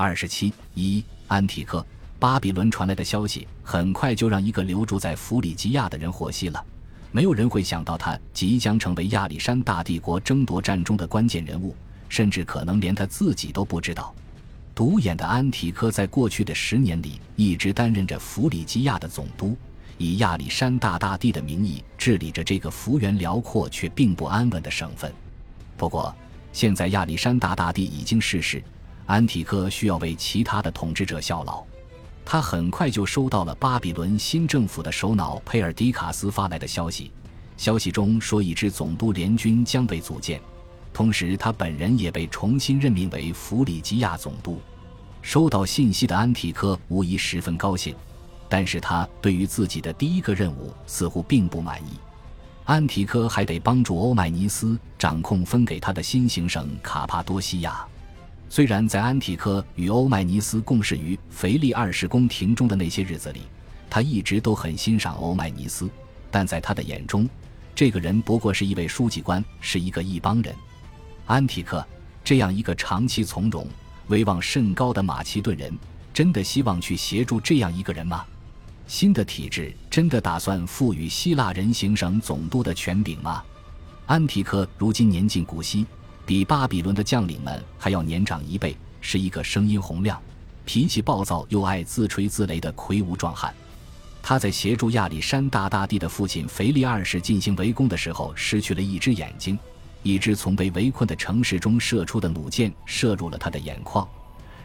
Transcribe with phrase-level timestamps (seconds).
[0.00, 1.84] 二十七一，安提克，
[2.20, 6.64] 巴比伦传来的消息很快就让一个留住在弗里吉亚的人获悉了。
[7.10, 11.74] 没有人会想到他即将成为亚历山大帝国争夺战中的关键人物，
[12.08, 14.14] 甚至可能连他自己都不知道。
[14.72, 19.56] 独眼的安提柯在过去的十年里一直担任着弗里吉亚的总督，
[19.96, 25.12] 以亚历山大大帝的名义治理着这个幅员辽阔却并不安稳的省份。
[25.76, 26.14] 不过，
[26.52, 28.62] 现在亚历山大大帝已经逝世，
[29.08, 31.64] 安提柯需要为其他的统治者效劳。
[32.26, 37.10] 他很快就收到了巴比伦新政府的首脑佩尔迪卡斯发来的消息，
[37.56, 40.38] 消息中说一支总督联军将被组建，
[40.92, 44.60] 同时他本人也被重新任命为弗里吉亚总督。
[45.22, 47.96] 收到信息的安提柯无疑十分高兴，
[48.46, 51.98] 但是他对于自己的第一个任务似乎并不满意。
[52.66, 57.86] 安提柯还得帮助欧迈尼斯掌控分给他的新行省卡帕多西亚。
[58.50, 63.42] 虽然在安提柯与欧迈尼斯共事于腓力二世宫廷中的那些日子里，
[63.90, 65.88] 他一直都很欣赏欧迈尼斯，
[66.30, 67.28] 但在他的眼中，
[67.74, 70.54] 这个人不过是一位书记官，是一个一帮人。
[71.26, 71.86] 安提柯
[72.24, 73.66] 这样一个长期从容、
[74.06, 75.76] 威望甚高的马其顿人，
[76.14, 78.24] 真的希望去协助这样一个人吗？
[78.86, 83.44] 新的体制真的打算赋予希腊人行省总督的权柄吗？
[84.06, 85.86] 安提柯如今年近古稀。
[86.28, 90.20] 比巴比伦的将领们还要年长一倍，是一个声音洪亮、
[90.66, 93.50] 脾气暴躁又爱自吹自擂的魁梧壮汉。
[94.22, 99.58] 他在协助亚历山大大帝的父亲腓力二世进行围攻的时候，失去了一只眼睛，
[100.02, 104.06] 一只从被围困的城市中射出的弩箭射入了他的眼眶。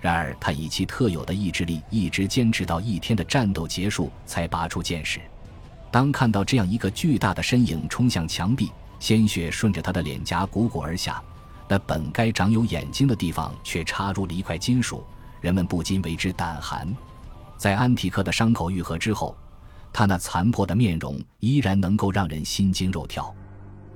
[0.00, 5.20] 然而，他以其特有的意志力，一直坚持到一天的战斗结束才拔出箭矢。
[5.92, 11.22] 当看到这样一个巨大的身影冲向墙壁，鲜血顺着他的脸颊汩汩而下。
[11.72, 15.02] 那本该长有眼睛的地方却插入了一块金属，
[15.40, 16.86] 人们不禁为之胆寒。
[17.56, 19.34] 在安提克的伤口愈合之后，
[19.90, 23.34] 他那残破的面容依然能够让人心惊肉跳。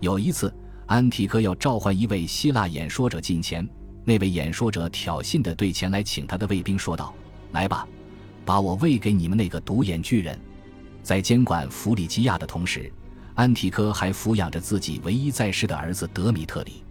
[0.00, 0.50] 有一次，
[0.86, 3.69] 安提克要召唤一位希腊演说者近前，
[4.06, 7.12] 那位演说者挑衅地对前来请他的卫兵说道
[7.53, 7.86] ：“来吧，
[8.47, 10.41] 把我喂给你们那个独眼巨人。”
[11.04, 12.91] 在监管弗里基亚的同时，
[13.34, 16.82] 安提柯还抚养着自己唯一在世的儿子德米特里。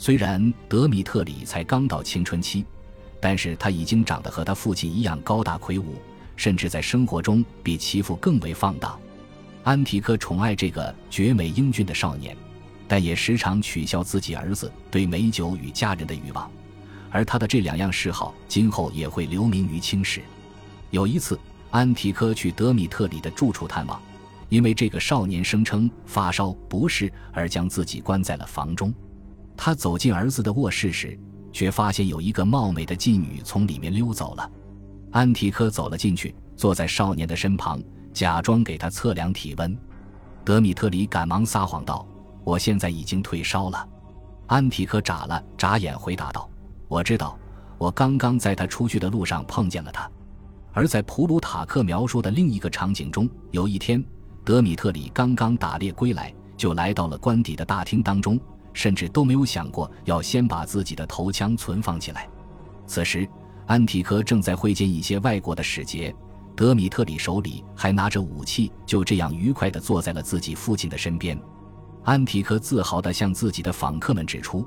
[0.00, 2.64] 虽然德米特里才刚到青春期，
[3.20, 5.96] 但是他已经长得和他父亲一样高大魁梧，
[6.36, 8.98] 甚至在生活中比其父更为放荡。
[9.62, 12.34] 安提柯宠爱这个绝美英俊的少年，
[12.88, 16.50] 但也时常取笑自己儿子对美酒与家人的欲望，
[17.10, 20.22] 而他的这两样嗜好今后也会留名于青史。
[20.88, 21.38] 有一次，
[21.70, 24.00] 安提柯去德米特里的住处探望，
[24.48, 28.90] 因为这个少年声称发烧不适，而将自己关在了房中。
[29.62, 31.20] 他走进儿子的卧室时，
[31.52, 34.50] 却发现有一个貌美的妓女从里面溜走了。
[35.10, 37.78] 安提柯走了进去，坐在少年的身旁，
[38.10, 39.76] 假装给他测量体温。
[40.46, 42.06] 德米特里赶忙撒谎道
[42.42, 43.86] ：“我现在已经退烧了。”
[44.48, 46.48] 安提柯眨了眨眼，回答道
[46.88, 47.38] ：“我知道，
[47.76, 50.10] 我刚刚在他出去的路上碰见了他。”
[50.72, 54.02] 而在普鲁塔克描述的另一个场景中，有一天，
[54.42, 58.40] 德米特里刚刚打猎归来，就来到了官邸的大厅当中。
[58.72, 62.28] 甚至都没有想过要先把自己的头枪存放起来。
[62.86, 63.28] 此时，
[63.66, 66.14] 安提柯正在会见一些外国的使节，
[66.56, 71.38] 德米特里手里还拿着武器，就这样愉快地坐在了自己父亲的身边。
[72.02, 74.66] 安提柯自豪地向自己的访客们指出，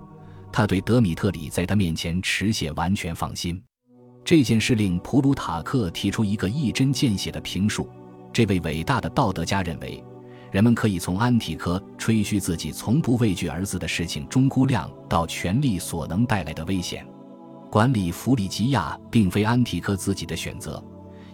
[0.52, 3.62] 他对德米特里在他面前持械完全放心。
[4.24, 7.90] 这件事令普鲁塔克提出一个一针见血的评述：
[8.32, 10.02] 这位伟大的道德家认为。
[10.54, 17.04] 人们可以从安提柯吹嘘自己从不畏惧儿子的事情中估量到权力所能带来的危险。
[17.72, 20.80] 管理弗里吉亚并非安提柯自己的选择，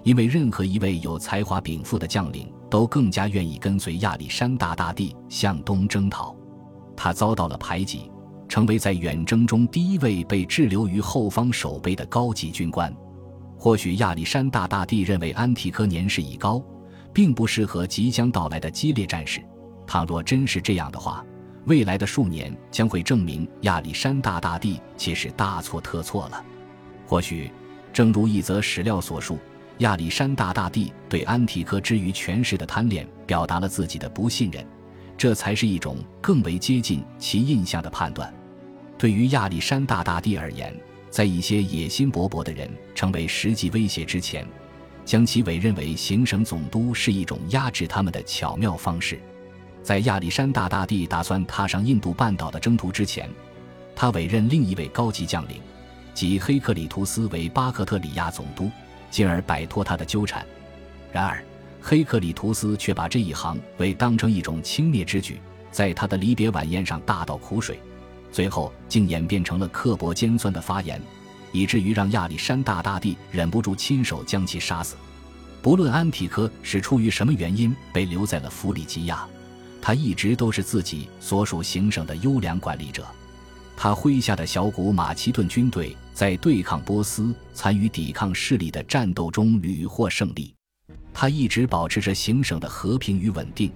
[0.04, 6.34] 因为任何一位有才华禀赋的将领都更加愿意跟随亚历山大大帝向东征讨。
[6.96, 8.10] 他遭到了排挤，
[8.48, 12.96] 成为在远征中第一位被滞留于后方守备的高级军官。
[13.58, 16.64] 或许亚历山大大帝认为安提柯年事已高。
[17.14, 19.42] 并不适合即将到来的激烈战事。
[19.88, 21.26] 倘若真是这样的话，
[21.66, 26.46] 未来的数年将会证明亚历山大大帝其实大错特错了。
[27.06, 27.52] 或许，
[27.92, 29.40] 正如一则史料所述，
[29.80, 34.66] 亚历山大大帝对安提柯之于权势的贪恋表达了自己的不信任，
[35.18, 38.32] 这才是一种更为接近其印象的判断。
[38.98, 40.76] 对于亚历山大大帝而言，
[41.10, 44.48] 在一些野心勃勃的人成为实际威胁之前。
[45.10, 49.20] 将其委任为行省总督是一种压制他们的巧妙方式。
[49.82, 53.28] 在亚历山大大帝打算踏上印度半岛的征途之前，
[53.96, 55.60] 他委任另一位高级将领，
[56.14, 58.70] 即黑克里图斯为巴克特里亚总督，
[59.10, 60.46] 进而摆脱他的纠缠。
[61.12, 61.44] 然而，
[61.82, 65.42] 黑克里图斯却把这一行为当成一种轻蔑之举，
[65.72, 67.80] 在他的离别晚宴上大倒苦水，
[68.32, 71.02] 最后竟演变成了刻薄尖酸的发言，
[71.52, 74.96] 以至于让亚历山大大帝忍不住亲手将其杀死。
[75.62, 79.28] 不论安提柯是出于什么原因被留在了弗里吉亚，
[79.82, 83.06] 他一直都是自己所属行省的优良管理者。
[83.76, 90.54] 他麾下的小股马其顿军队在对抗波斯、参与抵抗势力的战斗中屡获胜利。
[91.14, 93.72] 他一直保持着行省的和平与稳定，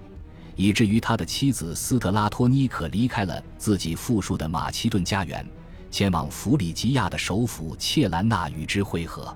[0.56, 5.46] 以至于他的妻子斯特拉托尼可离开了自己富庶的马其顿家园，
[5.94, 9.32] 前往弗里吉亚的首府切兰纳与之会合。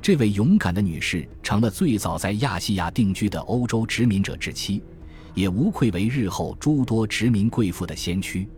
[0.00, 4.80] 这位勇敢的女士成了最早在亚细亚定居的欧洲殖民者之妻，
[5.34, 8.48] 也无愧为日后诸多殖民贵妇的先驱。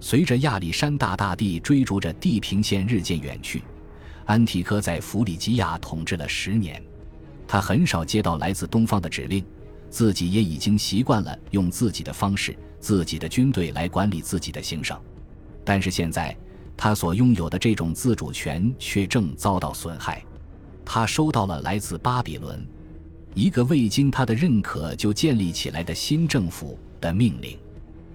[0.00, 3.62] 随着亚历山大大帝追逐着地平线日渐远去，
[4.24, 6.82] 安提柯在弗里吉亚统治了十年。
[7.46, 9.44] 他很少接到来自东方的指令，
[9.90, 14.98] 自己也已经习惯了用自己的方式、自己的军队来管理自己的行省。
[15.62, 16.34] 但是现在，
[16.78, 20.24] 他所拥有的这种自主权却正遭到损害。
[20.84, 22.66] 他收到了来自巴比伦
[23.34, 27.58] 一个未经他的认可就建立起来的新政府的命令。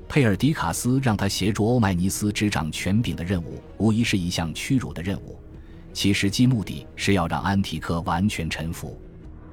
[0.07, 5.37] 佩尔迪卡斯让他协助欧迈尼斯执掌权柄的任务，无疑是一项屈辱的任务，
[5.91, 8.99] 其实际目的是要让安提柯完全臣服。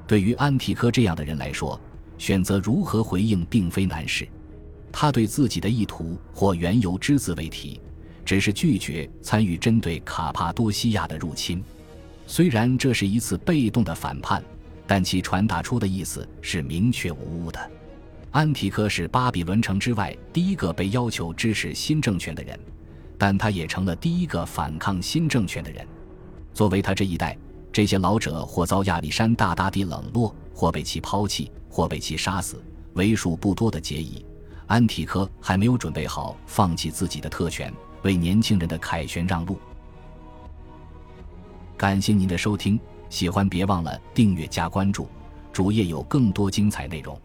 [0.07, 1.81] 对于安提柯这样的人来说，
[2.17, 4.29] 选择如何回应并非难事。
[4.93, 7.81] 他对自己的意图或缘由只字未提，
[8.31, 11.61] 只是拒绝参与针对卡帕多西亚的入侵。
[12.29, 14.41] 虽然这是一次被动的反叛，
[14.87, 17.59] 但其传达出的意思是明确无误的。
[18.31, 22.57] 安提柯是巴比伦城之外第一个被要求支持新政权的人，
[23.19, 25.85] 但他也成了第一个反抗新政权的人。
[26.55, 27.37] 作为他这一代，
[27.73, 32.63] 这些老者或遭亚历山大大帝冷落，或被其抛弃，或被其杀死，
[32.93, 34.25] 为数不多的结义。
[34.69, 39.59] 安提柯还没有准备好放弃自己的特权，为年轻人的凯旋让路。
[41.77, 45.09] 感谢您的收听，喜欢别忘了订阅加关注，
[45.53, 47.19] 主页有更多精彩内容。